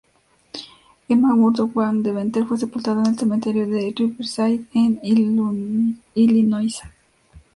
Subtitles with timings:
[1.07, 6.79] Emma Murdock Van Deventer fue sepultada en el cementerio de Riverside, en Illinois.